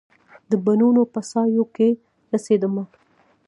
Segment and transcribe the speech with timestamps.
[0.49, 1.89] د بڼوڼو په سایو کې
[2.31, 2.83] نڅېدمه